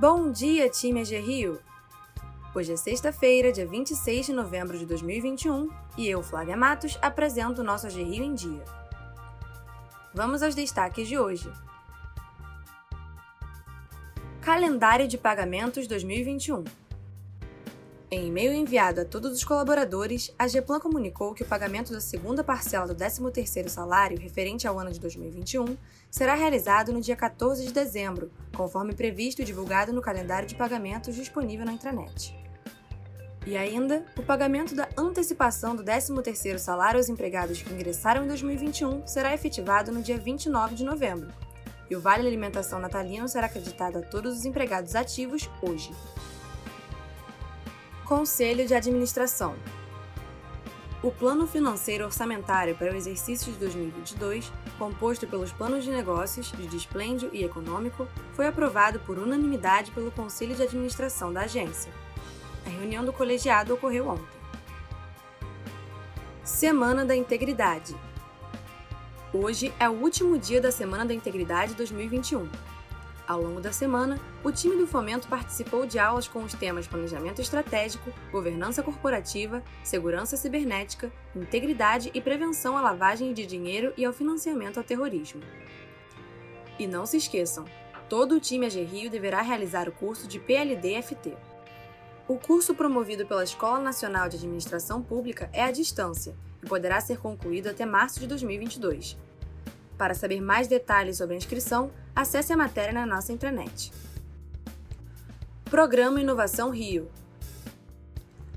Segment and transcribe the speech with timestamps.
[0.00, 1.58] Bom dia, time AG Rio!
[2.54, 7.64] Hoje é sexta-feira, dia 26 de novembro de 2021, e eu, Flávia Matos, apresento o
[7.64, 8.64] nosso AG Rio em Dia.
[10.14, 11.52] Vamos aos destaques de hoje.
[14.40, 16.62] Calendário de Pagamentos 2021
[18.10, 22.42] em e-mail enviado a todos os colaboradores, a Geplan comunicou que o pagamento da segunda
[22.42, 25.76] parcela do 13º salário referente ao ano de 2021
[26.10, 31.14] será realizado no dia 14 de dezembro, conforme previsto e divulgado no calendário de pagamentos
[31.14, 32.34] disponível na intranet.
[33.46, 39.06] E ainda, o pagamento da antecipação do 13º salário aos empregados que ingressaram em 2021
[39.06, 41.28] será efetivado no dia 29 de novembro,
[41.90, 45.90] e o Vale Alimentação Natalino será acreditado a todos os empregados ativos hoje.
[48.08, 49.54] Conselho de Administração
[51.02, 56.66] o Plano Financeiro Orçamentário para o exercício de 2022, composto pelos planos de negócios, de
[56.66, 61.92] displêndio e econômico, foi aprovado por unanimidade pelo Conselho de Administração da agência.
[62.66, 64.38] A reunião do colegiado ocorreu ontem.
[66.42, 67.94] Semana da Integridade.
[69.32, 72.48] Hoje é o último dia da Semana da Integridade 2021.
[73.28, 77.42] Ao longo da semana, o time do Fomento participou de aulas com os temas Planejamento
[77.42, 84.78] Estratégico, Governança Corporativa, Segurança Cibernética, Integridade e Prevenção à Lavagem de Dinheiro e ao Financiamento
[84.78, 85.42] ao Terrorismo.
[86.78, 87.66] E não se esqueçam,
[88.08, 91.36] todo o time AG Rio deverá realizar o curso de PLD-FT.
[92.26, 97.18] O curso promovido pela Escola Nacional de Administração Pública é à distância e poderá ser
[97.18, 99.18] concluído até março de 2022.
[99.98, 103.92] Para saber mais detalhes sobre a inscrição, acesse a matéria na nossa intranet.
[105.64, 107.10] Programa Inovação Rio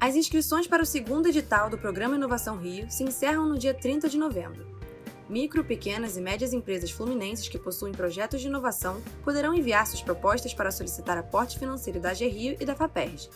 [0.00, 4.08] As inscrições para o segundo edital do Programa Inovação Rio se encerram no dia 30
[4.08, 4.66] de novembro.
[5.28, 10.52] Micro, pequenas e médias empresas fluminenses que possuem projetos de inovação poderão enviar suas propostas
[10.52, 13.30] para solicitar aporte financeiro da AG Rio e da FAPERJ,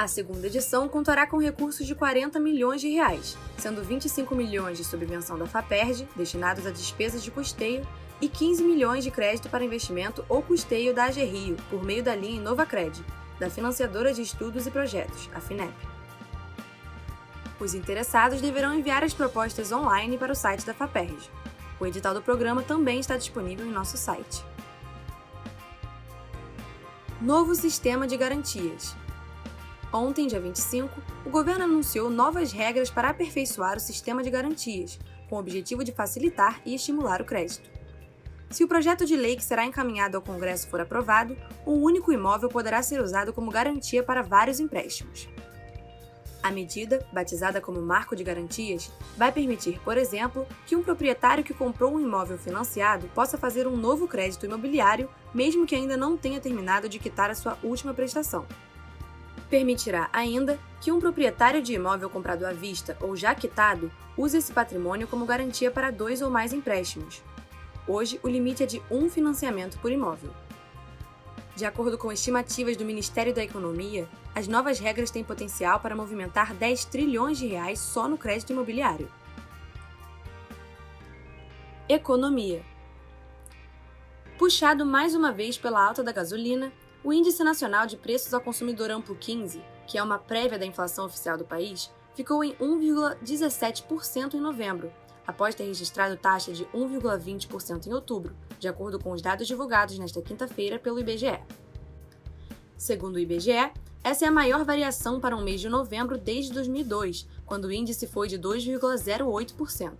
[0.00, 4.82] a segunda edição contará com recursos de 40 milhões de reais, sendo 25 milhões de
[4.82, 7.86] subvenção da FAPERJ, destinados a despesas de custeio,
[8.18, 12.14] e 15 milhões de crédito para investimento ou custeio da AG Rio, por meio da
[12.14, 13.04] linha InovaCred,
[13.38, 15.74] da financiadora de estudos e projetos, a FINEP.
[17.60, 21.30] Os interessados deverão enviar as propostas online para o site da FAPERJ.
[21.78, 24.42] O edital do programa também está disponível em nosso site.
[27.20, 28.96] Novo Sistema de Garantias
[29.92, 34.96] Ontem, dia 25, o governo anunciou novas regras para aperfeiçoar o sistema de garantias,
[35.28, 37.68] com o objetivo de facilitar e estimular o crédito.
[38.50, 41.36] Se o projeto de lei que será encaminhado ao Congresso for aprovado,
[41.66, 45.28] um único imóvel poderá ser usado como garantia para vários empréstimos.
[46.40, 51.52] A medida, batizada como Marco de Garantias, vai permitir, por exemplo, que um proprietário que
[51.52, 56.40] comprou um imóvel financiado possa fazer um novo crédito imobiliário, mesmo que ainda não tenha
[56.40, 58.46] terminado de quitar a sua última prestação,
[59.50, 64.52] permitirá ainda que um proprietário de imóvel comprado à vista ou já quitado use esse
[64.52, 67.22] patrimônio como garantia para dois ou mais empréstimos.
[67.86, 70.30] Hoje, o limite é de um financiamento por imóvel.
[71.56, 76.54] De acordo com estimativas do Ministério da Economia, as novas regras têm potencial para movimentar
[76.54, 79.10] 10 trilhões de reais só no crédito imobiliário.
[81.88, 82.62] Economia.
[84.38, 86.72] Puxado mais uma vez pela alta da gasolina,
[87.02, 91.06] o Índice Nacional de Preços ao Consumidor Amplo 15, que é uma prévia da inflação
[91.06, 94.92] oficial do país, ficou em 1,17% em novembro,
[95.26, 100.20] após ter registrado taxa de 1,20% em outubro, de acordo com os dados divulgados nesta
[100.20, 101.40] quinta-feira pelo IBGE.
[102.76, 103.72] Segundo o IBGE,
[104.04, 108.06] essa é a maior variação para um mês de novembro desde 2002, quando o índice
[108.06, 109.92] foi de 2,08%.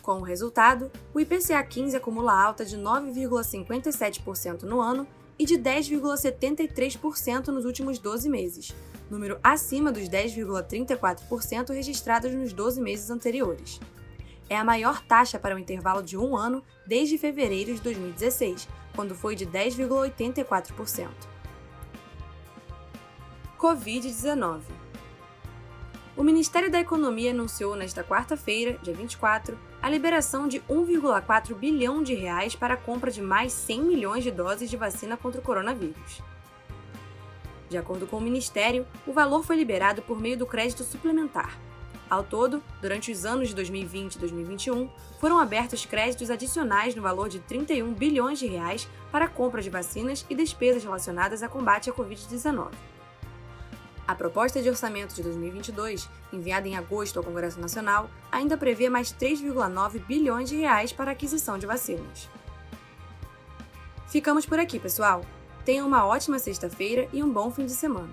[0.00, 5.06] Com o resultado, o IPCA 15 acumula alta de 9,57% no ano
[5.38, 8.74] e de 10,73% nos últimos 12 meses,
[9.10, 13.80] número acima dos 10,34% registrados nos 12 meses anteriores.
[14.48, 19.14] É a maior taxa para o intervalo de um ano desde fevereiro de 2016, quando
[19.14, 21.08] foi de 10,84%.
[23.58, 24.83] Covid-19
[26.16, 32.14] o Ministério da Economia anunciou nesta quarta-feira, dia 24, a liberação de 1,4 bilhão de
[32.14, 36.22] reais para a compra de mais 100 milhões de doses de vacina contra o coronavírus.
[37.68, 41.58] De acordo com o Ministério, o valor foi liberado por meio do crédito suplementar.
[42.08, 44.88] Ao todo, durante os anos de 2020 e 2021,
[45.18, 49.70] foram abertos créditos adicionais no valor de 31 bilhões de reais para a compra de
[49.70, 52.70] vacinas e despesas relacionadas a combate à Covid-19.
[54.06, 59.12] A proposta de orçamento de 2022, enviada em agosto ao Congresso Nacional, ainda prevê mais
[59.12, 62.28] 3,9 bilhões de reais para aquisição de vacinas.
[64.06, 65.22] Ficamos por aqui, pessoal.
[65.64, 68.10] Tenham uma ótima sexta-feira e um bom fim de semana.